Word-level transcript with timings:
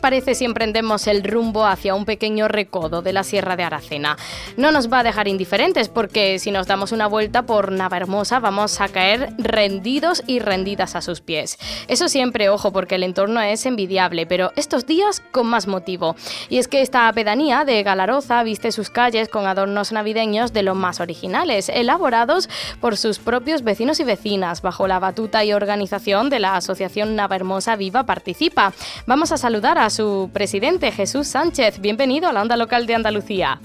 Parece 0.00 0.34
si 0.34 0.44
emprendemos 0.44 1.06
el 1.06 1.22
rumbo 1.22 1.64
hacia 1.64 1.94
un 1.94 2.04
pequeño 2.04 2.48
recodo 2.48 3.00
de 3.00 3.12
la 3.12 3.22
Sierra 3.22 3.54
de 3.54 3.62
Aracena? 3.62 4.16
No 4.56 4.72
nos 4.72 4.92
va 4.92 4.98
a 4.98 5.02
dejar 5.04 5.28
indiferentes 5.28 5.88
porque 5.88 6.40
si 6.40 6.50
nos 6.50 6.66
damos 6.66 6.90
una 6.90 7.06
vuelta 7.06 7.46
por 7.46 7.70
Navahermosa 7.70 8.40
vamos 8.40 8.80
a 8.80 8.88
caer 8.88 9.32
rendidos 9.38 10.24
y 10.26 10.40
rendidas 10.40 10.96
a 10.96 11.00
sus 11.00 11.20
pies. 11.20 11.58
Eso 11.86 12.08
siempre, 12.08 12.48
ojo, 12.48 12.72
porque 12.72 12.96
el 12.96 13.04
entorno 13.04 13.40
es 13.40 13.66
envidiable, 13.66 14.26
pero 14.26 14.50
estos 14.56 14.84
días 14.84 15.22
con 15.30 15.46
más 15.46 15.68
motivo. 15.68 16.16
Y 16.48 16.58
es 16.58 16.66
que 16.66 16.82
esta 16.82 17.12
pedanía 17.12 17.64
de 17.64 17.80
Galaroza 17.84 18.42
viste 18.42 18.72
sus 18.72 18.90
calles 18.90 19.28
con 19.28 19.46
adornos 19.46 19.92
navideños 19.92 20.52
de 20.52 20.64
los 20.64 20.74
más 20.74 20.98
originales, 20.98 21.68
elaborados 21.68 22.48
por 22.80 22.96
sus 22.96 23.20
propios 23.20 23.62
vecinos 23.62 24.00
y 24.00 24.04
vecinas, 24.04 24.60
bajo 24.60 24.88
la 24.88 24.98
batuta 24.98 25.44
y 25.44 25.52
organización 25.52 26.30
de 26.30 26.40
la 26.40 26.56
Asociación 26.56 27.14
Navahermosa 27.14 27.76
Viva 27.76 28.04
Participa. 28.06 28.72
Vamos 29.06 29.30
a 29.30 29.36
saludar 29.36 29.67
a 29.76 29.90
su 29.90 30.30
presidente, 30.32 30.90
Jesús 30.90 31.26
Sánchez. 31.26 31.80
Bienvenido 31.82 32.26
a 32.26 32.32
la 32.32 32.40
onda 32.40 32.56
local 32.56 32.86
de 32.86 32.94
Andalucía. 32.94 33.60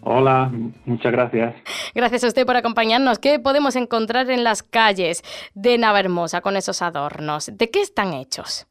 Hola, 0.00 0.50
muchas 0.86 1.12
gracias. 1.12 1.54
Gracias 1.94 2.24
a 2.24 2.28
usted 2.28 2.46
por 2.46 2.56
acompañarnos. 2.56 3.18
¿Qué 3.18 3.38
podemos 3.38 3.76
encontrar 3.76 4.30
en 4.30 4.44
las 4.44 4.62
calles 4.62 5.22
de 5.54 5.76
Navahermosa 5.76 6.40
con 6.40 6.56
esos 6.56 6.80
adornos? 6.80 7.50
¿De 7.54 7.70
qué 7.70 7.82
están 7.82 8.14
hechos? 8.14 8.66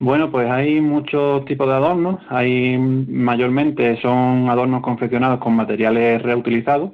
Bueno, 0.00 0.30
pues 0.30 0.50
hay 0.50 0.82
muchos 0.82 1.46
tipos 1.46 1.66
de 1.66 1.72
adornos. 1.72 2.20
Hay 2.28 2.76
mayormente 2.76 3.98
son 4.02 4.50
adornos 4.50 4.82
confeccionados 4.82 5.40
con 5.40 5.54
materiales 5.54 6.22
reutilizados. 6.22 6.92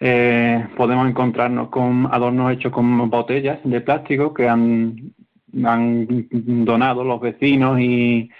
Eh, 0.00 0.66
podemos 0.76 1.08
encontrarnos 1.08 1.68
con 1.68 2.08
adornos 2.10 2.52
hechos 2.52 2.72
con 2.72 3.08
botellas 3.08 3.60
de 3.62 3.80
plástico 3.80 4.34
que 4.34 4.48
han 4.48 5.14
han 5.64 6.28
donado 6.30 7.04
los 7.04 7.20
vecinos 7.20 7.80
y, 7.80 8.30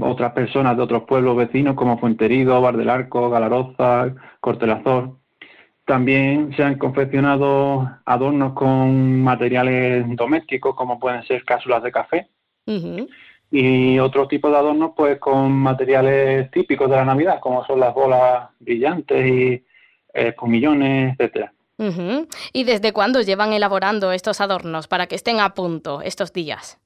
otras 0.00 0.32
personas 0.32 0.76
de 0.76 0.82
otros 0.82 1.04
pueblos 1.04 1.34
vecinos 1.34 1.74
como 1.74 1.98
Fuenterido, 1.98 2.60
Bar 2.60 2.76
del 2.76 2.90
Arco, 2.90 3.30
Galaroza, 3.30 4.14
Cortelazor. 4.40 5.16
También 5.86 6.52
se 6.54 6.62
han 6.64 6.76
confeccionado 6.76 7.90
adornos 8.04 8.52
con 8.52 9.22
materiales 9.22 10.04
domésticos 10.16 10.74
como 10.74 11.00
pueden 11.00 11.22
ser 11.22 11.46
cápsulas 11.46 11.82
de 11.82 11.92
café. 11.92 12.28
Y 13.50 13.98
otro 13.98 14.28
tipo 14.28 14.50
de 14.50 14.58
adornos 14.58 14.90
pues 14.94 15.18
con 15.18 15.50
materiales 15.50 16.50
típicos 16.50 16.90
de 16.90 16.96
la 16.96 17.06
Navidad 17.06 17.40
como 17.40 17.64
son 17.64 17.80
las 17.80 17.94
bolas 17.94 18.50
brillantes 18.60 19.26
y 19.26 19.64
espumillones, 20.12 21.14
etcétera. 21.18 21.54
¿Y 22.52 22.64
desde 22.64 22.92
cuándo 22.92 23.20
llevan 23.20 23.52
elaborando 23.52 24.12
estos 24.12 24.40
adornos 24.40 24.88
para 24.88 25.06
que 25.06 25.14
estén 25.14 25.40
a 25.40 25.54
punto 25.54 26.02
estos 26.02 26.32
días? 26.32 26.78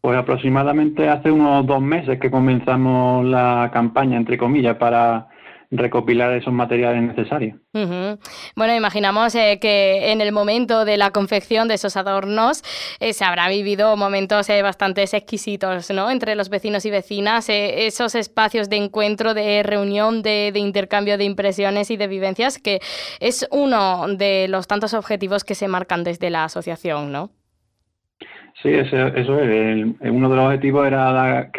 Pues 0.00 0.18
aproximadamente 0.18 1.08
hace 1.08 1.30
unos 1.30 1.64
dos 1.64 1.80
meses 1.80 2.18
que 2.18 2.30
comenzamos 2.30 3.24
la 3.24 3.70
campaña, 3.72 4.16
entre 4.16 4.36
comillas, 4.36 4.76
para 4.76 5.28
recopilar 5.72 6.34
esos 6.34 6.52
materiales 6.52 7.02
necesarios. 7.02 7.56
Bueno, 8.54 8.76
imaginamos 8.76 9.34
eh, 9.34 9.58
que 9.60 10.12
en 10.12 10.20
el 10.20 10.30
momento 10.30 10.84
de 10.84 10.98
la 10.98 11.10
confección 11.10 11.66
de 11.66 11.74
esos 11.74 11.96
adornos 11.96 12.62
eh, 13.00 13.14
se 13.14 13.24
habrá 13.24 13.48
vivido 13.48 13.96
momentos 13.96 14.50
eh, 14.50 14.60
bastante 14.60 15.02
exquisitos, 15.02 15.90
¿no? 15.90 16.10
Entre 16.10 16.36
los 16.36 16.50
vecinos 16.50 16.84
y 16.84 16.90
vecinas, 16.90 17.46
esos 17.48 18.14
espacios 18.14 18.68
de 18.68 18.76
encuentro, 18.76 19.32
de 19.32 19.62
reunión, 19.62 20.22
de, 20.22 20.52
intercambio 20.54 21.16
de 21.16 21.24
impresiones 21.24 21.90
y 21.90 21.96
de 21.96 22.06
vivencias, 22.06 22.58
que 22.58 22.80
es 23.20 23.48
uno 23.50 24.06
de 24.08 24.48
los 24.48 24.66
tantos 24.66 24.92
objetivos 24.92 25.42
que 25.42 25.54
se 25.54 25.68
marcan 25.68 26.04
desde 26.04 26.28
la 26.28 26.44
asociación, 26.44 27.10
¿no? 27.10 27.30
Sí, 28.60 28.68
eso, 28.68 29.06
es. 29.06 29.26
uno 29.28 30.28
de 30.28 30.36
los 30.36 30.46
objetivos 30.46 30.86
era 30.86 31.50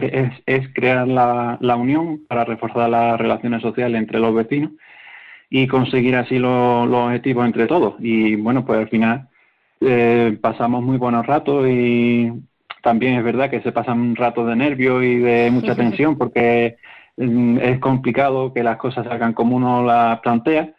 es, 0.46 0.70
crear 0.74 1.08
la, 1.08 1.76
unión 1.76 2.22
para 2.28 2.46
reforzar 2.46 2.90
las 2.90 3.20
relaciones 3.20 3.62
sociales 3.62 4.00
entre 4.00 4.20
los 4.20 4.34
vecinos 4.34 4.72
y 5.50 5.68
conseguir 5.68 6.16
así 6.16 6.40
los 6.40 6.88
objetivos 6.90 7.46
entre 7.46 7.68
todos. 7.68 7.96
Y 8.00 8.36
bueno, 8.36 8.66
pues 8.66 8.80
al 8.80 8.90
final 8.90 9.28
eh, 9.82 10.38
pasamos 10.42 10.84
muy 10.84 10.98
buenos 10.98 11.26
ratos 11.26 11.68
y 11.68 12.32
también 12.82 13.16
es 13.16 13.24
verdad 13.24 13.50
que 13.50 13.62
se 13.62 13.72
pasan 13.72 14.16
ratos 14.16 14.48
de 14.48 14.56
nervios 14.56 15.04
y 15.04 15.18
de 15.18 15.52
mucha 15.52 15.76
tensión 15.78 16.18
porque 16.18 16.78
mm, 17.18 17.58
es 17.58 17.80
complicado 17.80 18.54
que 18.54 18.64
las 18.64 18.78
cosas 18.78 19.06
salgan 19.08 19.34
como 19.34 19.56
uno 19.56 19.84
las 19.84 20.20
plantea 20.20 20.74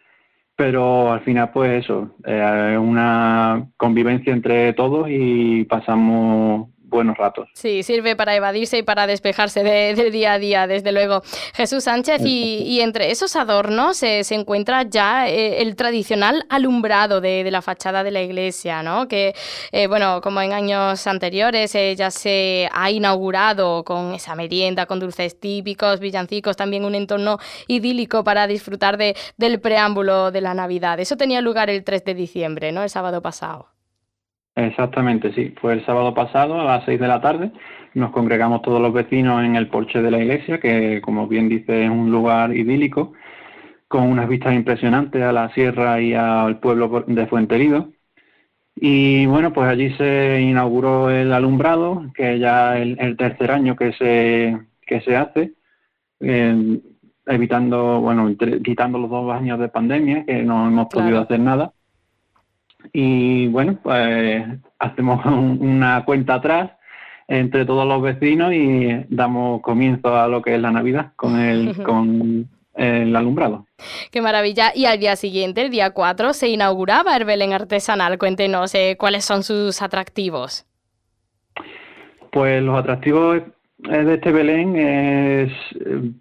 pero 0.55 1.11
al 1.11 1.21
final 1.21 1.51
pues 1.51 1.83
eso, 1.83 2.15
eh, 2.25 2.77
una 2.79 3.67
convivencia 3.77 4.33
entre 4.33 4.73
todos 4.73 5.07
y 5.09 5.65
pasamos 5.65 6.69
buenos 6.95 7.17
ratos. 7.17 7.49
Sí, 7.53 7.83
sirve 7.83 8.15
para 8.15 8.35
evadirse 8.35 8.79
y 8.79 8.83
para 8.83 9.05
despejarse 9.05 9.63
del 9.63 10.11
día 10.11 10.33
a 10.33 10.39
día, 10.39 10.65
desde 10.65 10.91
luego. 10.91 11.21
Jesús 11.53 11.83
Sánchez, 11.83 12.21
y, 12.25 12.79
entre 12.81 13.11
esos 13.11 13.35
adornos 13.35 14.01
eh, 14.03 14.23
se 14.23 14.35
encuentra 14.35 14.83
ya 14.83 15.27
eh, 15.27 15.61
el 15.61 15.75
tradicional 15.75 16.45
alumbrado 16.49 17.21
de, 17.21 17.49
la 17.51 17.61
fachada 17.61 18.03
de 18.03 18.11
la 18.11 18.21
iglesia, 18.21 18.81
¿no? 18.81 19.07
Que, 19.07 19.35
eh, 19.71 19.87
bueno, 19.87 20.21
como 20.21 20.41
en 20.41 20.53
años 20.53 21.05
anteriores 21.05 21.73
ya 21.97 22.09
se 22.09 22.69
ha 22.71 22.89
inaugurado 22.89 23.83
con 23.83 24.13
esa 24.13 24.35
merienda, 24.35 24.85
con 24.85 24.99
dulces 24.99 25.39
típicos, 25.39 25.99
villancicos, 25.99 26.55
también 26.55 26.85
un 26.85 26.95
entorno 26.95 27.37
idílico 27.67 28.23
para 28.23 28.47
disfrutar 28.47 28.97
de, 28.97 29.15
del 29.37 29.59
preámbulo 29.59 30.31
de 30.31 30.41
la 30.41 30.53
Navidad. 30.53 30.99
Eso 30.99 31.17
tenía 31.17 31.41
lugar 31.41 31.69
el 31.69 31.83
3 31.83 32.05
de 32.05 32.13
diciembre, 32.13 32.71
¿no? 32.71 32.83
El 32.83 32.89
sábado 32.89 33.21
pasado. 33.21 33.74
Exactamente, 34.55 35.33
sí. 35.33 35.53
Fue 35.59 35.73
el 35.73 35.85
sábado 35.85 36.13
pasado 36.13 36.59
a 36.59 36.63
las 36.63 36.85
seis 36.85 36.99
de 36.99 37.07
la 37.07 37.19
tarde. 37.19 37.51
Nos 37.93 38.11
congregamos 38.11 38.61
todos 38.61 38.81
los 38.81 38.93
vecinos 38.93 39.43
en 39.43 39.55
el 39.55 39.67
porche 39.67 40.01
de 40.01 40.11
la 40.11 40.19
iglesia, 40.19 40.59
que 40.59 41.01
como 41.01 41.27
bien 41.27 41.49
dice 41.49 41.85
es 41.85 41.89
un 41.89 42.09
lugar 42.09 42.55
idílico, 42.55 43.13
con 43.87 44.03
unas 44.03 44.29
vistas 44.29 44.53
impresionantes 44.53 45.21
a 45.23 45.33
la 45.33 45.49
sierra 45.53 45.99
y 46.01 46.13
al 46.13 46.59
pueblo 46.59 47.03
de 47.07 47.27
Fuenterido. 47.27 47.89
Y 48.75 49.25
bueno, 49.25 49.53
pues 49.53 49.67
allí 49.69 49.91
se 49.95 50.41
inauguró 50.41 51.09
el 51.09 51.33
alumbrado, 51.33 52.05
que 52.13 52.39
ya 52.39 52.77
es 52.77 52.97
el, 52.99 53.17
tercer 53.17 53.51
año 53.51 53.75
que 53.75 53.93
se, 53.93 54.57
que 54.85 55.01
se 55.01 55.15
hace, 55.15 55.53
eh, 56.19 56.79
evitando, 57.25 58.01
bueno, 58.01 58.33
quitando 58.63 58.99
los 58.99 59.09
dos 59.09 59.33
años 59.33 59.59
de 59.59 59.69
pandemia, 59.69 60.25
que 60.25 60.43
no 60.43 60.67
hemos 60.67 60.87
podido 60.87 61.21
hacer 61.21 61.39
nada. 61.39 61.73
Y 62.93 63.47
bueno, 63.47 63.77
pues 63.81 64.45
hacemos 64.79 65.25
una 65.25 66.03
cuenta 66.05 66.35
atrás 66.35 66.71
entre 67.27 67.65
todos 67.65 67.87
los 67.87 68.01
vecinos 68.01 68.53
y 68.53 69.05
damos 69.09 69.61
comienzo 69.61 70.15
a 70.15 70.27
lo 70.27 70.41
que 70.41 70.55
es 70.55 70.61
la 70.61 70.71
Navidad 70.71 71.13
con 71.15 71.39
el, 71.39 71.75
con 71.83 72.47
el 72.75 73.15
alumbrado. 73.15 73.65
Qué 74.11 74.21
maravilla. 74.21 74.71
Y 74.75 74.85
al 74.85 74.99
día 74.99 75.15
siguiente, 75.15 75.61
el 75.61 75.71
día 75.71 75.91
4, 75.91 76.33
se 76.33 76.49
inauguraba 76.49 77.15
el 77.15 77.25
Belén 77.25 77.53
artesanal. 77.53 78.17
Cuéntenos 78.17 78.75
eh, 78.75 78.95
cuáles 78.99 79.25
son 79.25 79.43
sus 79.43 79.81
atractivos. 79.81 80.65
Pues 82.31 82.61
los 82.61 82.77
atractivos 82.77 83.41
de 83.77 84.13
este 84.13 84.31
Belén 84.31 84.75
es 84.75 85.51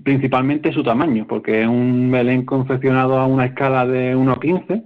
principalmente 0.03 0.73
su 0.73 0.83
tamaño, 0.83 1.27
porque 1.27 1.63
es 1.63 1.69
un 1.69 2.11
Belén 2.11 2.45
confeccionado 2.45 3.19
a 3.19 3.27
una 3.27 3.47
escala 3.47 3.87
de 3.87 4.17
1,15. 4.17 4.85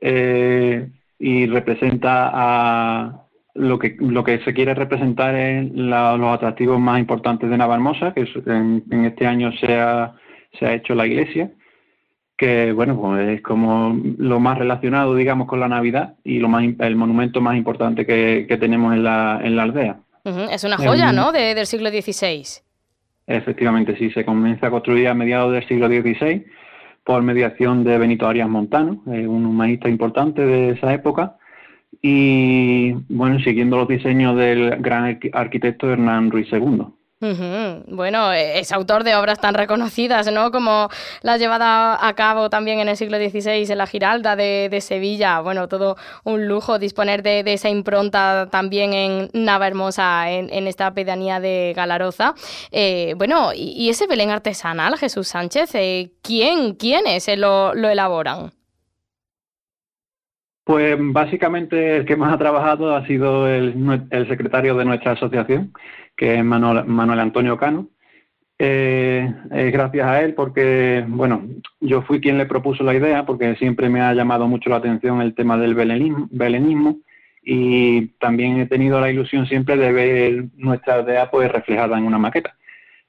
Eh, 0.00 0.88
y 1.18 1.46
representa 1.46 2.30
a 2.32 3.24
lo 3.54 3.78
que, 3.78 3.96
lo 4.00 4.24
que 4.24 4.40
se 4.40 4.52
quiere 4.52 4.74
representar 4.74 5.34
en 5.34 5.88
los 5.88 6.34
atractivos 6.34 6.80
más 6.80 6.98
importantes 6.98 7.48
de 7.48 7.56
Navarmosa, 7.56 8.12
que 8.12 8.26
en, 8.46 9.04
este 9.04 9.26
año 9.26 9.52
se 9.52 9.74
ha, 9.74 10.14
se 10.58 10.66
ha 10.66 10.74
hecho 10.74 10.94
la 10.94 11.06
iglesia, 11.06 11.50
que 12.36 12.72
bueno, 12.72 13.00
pues 13.00 13.28
es 13.28 13.42
como 13.42 13.96
lo 14.18 14.40
más 14.40 14.58
relacionado, 14.58 15.14
digamos, 15.14 15.46
con 15.46 15.60
la 15.60 15.68
Navidad 15.68 16.14
y 16.24 16.40
lo 16.40 16.48
más, 16.48 16.64
el 16.78 16.96
monumento 16.96 17.40
más 17.40 17.56
importante 17.56 18.04
que, 18.04 18.46
tenemos 18.58 18.92
en 18.92 19.04
la, 19.04 19.40
en 19.42 19.56
la 19.56 19.62
aldea. 19.62 20.00
Es 20.50 20.64
una 20.64 20.76
joya, 20.76 21.12
¿no?, 21.12 21.30
de, 21.30 21.54
del 21.54 21.66
siglo 21.66 21.90
XVI. 21.90 22.44
Efectivamente, 23.26 23.96
sí, 23.96 24.10
se 24.10 24.24
comienza 24.24 24.66
a 24.66 24.70
construir 24.70 25.08
a 25.08 25.14
mediados 25.14 25.52
del 25.52 25.66
siglo 25.68 25.86
XVI 25.86 26.44
por 27.04 27.22
mediación 27.22 27.84
de 27.84 27.98
Benito 27.98 28.26
Arias 28.26 28.48
Montano, 28.48 29.02
un 29.06 29.46
humanista 29.46 29.88
importante 29.88 30.44
de 30.44 30.70
esa 30.70 30.92
época, 30.92 31.36
y 32.02 32.92
bueno, 33.08 33.38
siguiendo 33.40 33.76
los 33.76 33.88
diseños 33.88 34.36
del 34.36 34.76
gran 34.80 35.18
arquitecto 35.32 35.90
Hernán 35.90 36.30
Ruiz 36.30 36.48
II. 36.52 36.86
Bueno, 37.20 38.32
es 38.32 38.70
autor 38.72 39.02
de 39.02 39.14
obras 39.14 39.40
tan 39.40 39.54
reconocidas, 39.54 40.30
¿no? 40.30 40.50
Como 40.50 40.88
la 41.22 41.38
llevada 41.38 42.06
a 42.06 42.14
cabo 42.14 42.50
también 42.50 42.80
en 42.80 42.88
el 42.88 42.96
siglo 42.96 43.16
XVI 43.18 43.70
en 43.70 43.78
la 43.78 43.86
Giralda 43.86 44.36
de, 44.36 44.78
Sevilla. 44.80 45.40
Bueno, 45.40 45.68
todo 45.68 45.96
un 46.24 46.46
lujo 46.46 46.78
disponer 46.78 47.22
de, 47.22 47.42
esa 47.46 47.68
impronta 47.68 48.48
también 48.50 48.92
en 48.92 49.30
Navahermosa, 49.32 50.30
en, 50.30 50.52
en 50.52 50.66
esta 50.66 50.92
pedanía 50.92 51.40
de 51.40 51.72
Galaroza. 51.74 52.34
Eh, 52.70 53.14
bueno, 53.16 53.52
y, 53.54 53.88
ese 53.88 54.06
Belén 54.06 54.30
artesanal, 54.30 54.98
Jesús 54.98 55.28
Sánchez, 55.28 55.74
eh, 55.74 56.12
¿quién, 56.22 56.74
quiénes 56.74 57.28
lo, 57.38 57.74
lo 57.74 57.88
elaboran? 57.88 58.53
Pues 60.64 60.96
básicamente 60.98 61.98
el 61.98 62.06
que 62.06 62.16
más 62.16 62.32
ha 62.32 62.38
trabajado 62.38 62.96
ha 62.96 63.06
sido 63.06 63.46
el, 63.46 63.74
secretario 64.28 64.74
de 64.74 64.86
nuestra 64.86 65.12
asociación, 65.12 65.72
que 66.16 66.36
es 66.36 66.44
Manuel, 66.44 67.20
Antonio 67.20 67.58
Cano. 67.58 67.88
Eh, 68.58 69.30
es 69.50 69.72
gracias 69.72 70.06
a 70.06 70.22
él 70.22 70.32
porque, 70.32 71.04
bueno, 71.06 71.42
yo 71.80 72.00
fui 72.02 72.20
quien 72.20 72.38
le 72.38 72.46
propuso 72.46 72.82
la 72.82 72.94
idea 72.94 73.26
porque 73.26 73.56
siempre 73.56 73.90
me 73.90 74.00
ha 74.00 74.14
llamado 74.14 74.46
mucho 74.48 74.70
la 74.70 74.76
atención 74.76 75.20
el 75.20 75.34
tema 75.34 75.58
del 75.58 75.74
belenismo, 75.74 77.00
y 77.46 78.06
también 78.18 78.58
he 78.58 78.66
tenido 78.66 78.98
la 79.00 79.10
ilusión 79.10 79.46
siempre 79.46 79.76
de 79.76 79.92
ver 79.92 80.44
nuestra 80.56 81.02
idea 81.02 81.30
pues 81.30 81.52
reflejada 81.52 81.98
en 81.98 82.04
una 82.04 82.16
maqueta. 82.16 82.56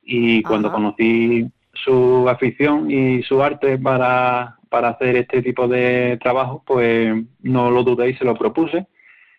Y 0.04 0.44
cuando 0.44 0.74
conocí 0.74 1.50
su 1.74 2.28
afición 2.28 2.92
y 2.92 3.24
su 3.24 3.42
arte 3.42 3.78
para, 3.78 4.57
para 4.75 4.89
hacer 4.89 5.16
este 5.16 5.42
tipo 5.42 5.69
de 5.69 6.19
trabajo, 6.22 6.62
pues 6.68 7.16
no 7.42 7.72
lo 7.72 7.81
dudé 7.81 8.10
y 8.10 8.16
se 8.16 8.25
lo 8.25 8.36
propuse. 8.36 8.88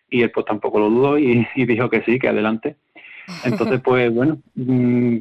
Y 0.09 0.23
él 0.23 0.31
pues 0.31 0.47
tampoco 0.47 0.79
lo 0.79 0.89
dudó 0.89 1.19
y, 1.19 1.47
dijo 1.55 1.91
que 1.91 2.01
sí, 2.01 2.17
que 2.17 2.27
adelante. 2.27 2.77
Entonces, 3.45 3.79
pues 3.81 4.11
bueno, 4.15 4.39
mm, 4.55 5.17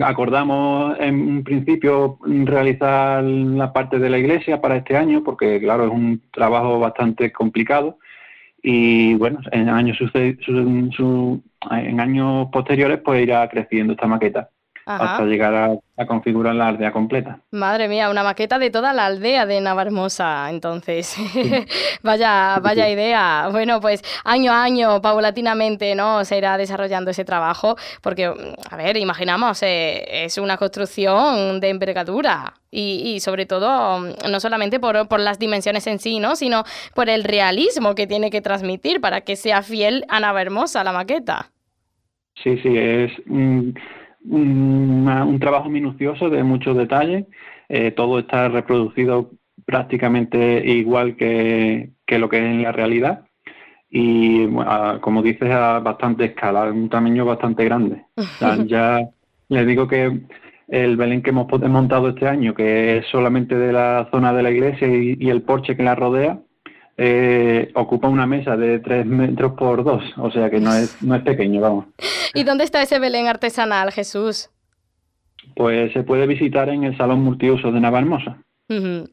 acordamos 0.00 0.98
en 1.00 1.16
un 1.20 1.44
principio 1.44 2.18
realizar 2.24 3.22
la 3.22 3.70
parte 3.74 3.98
de 3.98 4.08
la 4.08 4.16
iglesia 4.16 4.58
para 4.58 4.76
este 4.76 4.96
año, 4.96 5.22
porque 5.22 5.60
claro, 5.60 5.84
es 5.84 5.92
un 5.92 6.22
trabajo 6.30 6.78
bastante 6.80 7.30
complicado. 7.30 7.98
Y 8.62 9.12
bueno, 9.16 9.40
en 9.52 9.68
años, 9.68 9.98
en 10.14 12.00
años 12.00 12.48
posteriores 12.50 13.00
pues 13.04 13.22
irá 13.22 13.46
creciendo 13.50 13.92
esta 13.92 14.06
maqueta 14.06 14.48
hasta 14.96 15.24
llegar 15.24 15.54
a, 15.54 16.06
configurar 16.06 16.54
la 16.54 16.68
aldea 16.68 16.92
completa. 16.92 17.40
Madre 17.50 17.86
mía, 17.86 18.08
una 18.08 18.22
maqueta 18.22 18.58
de 18.58 18.70
toda 18.70 18.94
la 18.94 19.04
aldea 19.04 19.44
de 19.44 19.60
Navarmosa, 19.60 20.48
entonces. 20.48 21.14
vaya, 22.02 22.58
vaya 22.62 22.88
idea. 22.88 23.48
Bueno, 23.50 23.80
pues 23.80 24.02
año 24.24 24.50
a 24.50 24.62
año, 24.62 25.02
paulatinamente, 25.02 25.94
¿no? 25.94 26.24
Se 26.24 26.38
irá 26.38 26.56
desarrollando 26.56 27.10
ese 27.10 27.26
trabajo, 27.26 27.76
porque, 28.00 28.32
a 28.70 28.76
ver, 28.76 28.96
imaginamos, 28.96 29.62
eh, 29.62 30.24
es 30.24 30.38
una 30.38 30.56
construcción 30.56 31.60
de 31.60 31.68
envergadura. 31.68 32.54
Y, 32.72 33.18
sobre 33.18 33.46
todo, 33.46 33.98
no 33.98 34.40
solamente 34.40 34.78
por, 34.78 35.08
por, 35.08 35.18
las 35.18 35.40
dimensiones 35.40 35.88
en 35.88 35.98
sí, 35.98 36.20
¿no? 36.20 36.36
sino 36.36 36.62
por 36.94 37.08
el 37.08 37.24
realismo 37.24 37.96
que 37.96 38.06
tiene 38.06 38.30
que 38.30 38.40
transmitir 38.40 39.00
para 39.00 39.22
que 39.22 39.34
sea 39.34 39.62
fiel 39.62 40.04
a 40.08 40.20
Navarmosa 40.20 40.84
la 40.84 40.92
maqueta. 40.92 41.50
Sí, 42.42 42.56
sí, 42.58 42.76
es 42.76 43.12
un 44.24 45.38
trabajo 45.40 45.68
minucioso 45.68 46.30
de 46.30 46.42
muchos 46.42 46.76
detalles. 46.76 47.26
Eh, 47.68 47.92
todo 47.92 48.18
está 48.18 48.48
reproducido 48.48 49.30
prácticamente 49.64 50.62
igual 50.66 51.16
que, 51.16 51.92
lo 52.08 52.28
que 52.28 52.38
es 52.38 52.44
en 52.44 52.62
la 52.62 52.72
realidad. 52.72 53.24
Y 53.88 54.46
como 55.00 55.22
dices, 55.22 55.50
a 55.50 55.80
bastante 55.80 56.26
escala, 56.26 56.64
un 56.64 56.88
tamaño 56.88 57.24
bastante 57.24 57.64
grande. 57.64 58.04
ya 58.66 59.00
les 59.48 59.66
digo 59.66 59.88
que 59.88 60.20
el 60.68 60.96
Belén 60.96 61.22
que 61.22 61.30
hemos 61.30 61.48
montado 61.68 62.10
este 62.10 62.28
año, 62.28 62.54
que 62.54 62.98
es 62.98 63.06
solamente 63.06 63.56
de 63.56 63.72
la 63.72 64.08
zona 64.12 64.32
de 64.32 64.42
la 64.42 64.50
iglesia 64.50 64.88
y 64.88 65.28
el 65.28 65.42
porche 65.42 65.76
que 65.76 65.82
la 65.82 65.96
rodea, 65.96 66.40
eh, 67.02 67.70
ocupa 67.74 68.08
una 68.08 68.26
mesa 68.26 68.58
de 68.58 68.78
3 68.78 69.06
metros 69.06 69.54
por 69.54 69.82
2, 69.82 70.18
o 70.18 70.30
sea 70.30 70.50
que 70.50 70.60
no 70.60 70.74
es, 70.74 71.02
no 71.02 71.14
es 71.14 71.22
pequeño, 71.22 71.58
vamos. 71.62 71.86
¿Y 72.34 72.44
dónde 72.44 72.64
está 72.64 72.82
ese 72.82 72.98
Belén 72.98 73.26
artesanal, 73.26 73.90
Jesús? 73.90 74.50
Pues 75.56 75.94
se 75.94 76.02
puede 76.02 76.26
visitar 76.26 76.68
en 76.68 76.84
el 76.84 76.94
Salón 76.98 77.22
Multiuso 77.22 77.72
de 77.72 77.80
Navalmosa. 77.80 78.42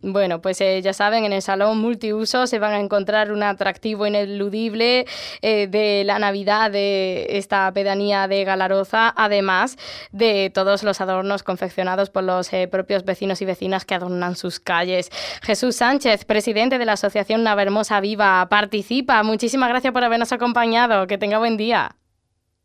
Bueno, 0.03 0.39
pues 0.39 0.61
eh, 0.61 0.81
ya 0.83 0.93
saben, 0.93 1.25
en 1.25 1.33
el 1.33 1.41
salón 1.41 1.79
multiuso 1.79 2.45
se 2.45 2.59
van 2.59 2.73
a 2.73 2.79
encontrar 2.79 3.31
un 3.31 3.41
atractivo 3.41 4.05
ineludible 4.05 5.05
eh, 5.41 5.65
de 5.65 6.03
la 6.05 6.19
Navidad 6.19 6.69
de 6.69 7.25
esta 7.31 7.71
pedanía 7.73 8.27
de 8.27 8.43
Galaroza, 8.43 9.11
además 9.17 9.79
de 10.11 10.51
todos 10.53 10.83
los 10.83 11.01
adornos 11.01 11.41
confeccionados 11.41 12.11
por 12.11 12.23
los 12.23 12.53
eh, 12.53 12.67
propios 12.67 13.03
vecinos 13.03 13.41
y 13.41 13.45
vecinas 13.45 13.83
que 13.83 13.95
adornan 13.95 14.35
sus 14.35 14.59
calles. 14.59 15.09
Jesús 15.41 15.77
Sánchez, 15.77 16.25
presidente 16.25 16.77
de 16.77 16.85
la 16.85 16.93
Asociación 16.93 17.43
Navermosa 17.43 17.99
Viva, 17.99 18.47
participa. 18.49 19.23
Muchísimas 19.23 19.69
gracias 19.69 19.91
por 19.91 20.03
habernos 20.03 20.31
acompañado. 20.33 21.07
Que 21.07 21.17
tenga 21.17 21.39
buen 21.39 21.57
día. 21.57 21.95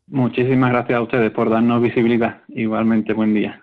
Muchísimas 0.09 0.73
gracias 0.73 0.99
a 0.99 1.03
ustedes 1.03 1.31
por 1.31 1.49
darnos 1.49 1.81
visibilidad. 1.81 2.43
Igualmente, 2.49 3.15
buen 3.15 3.33
día. 3.33 3.63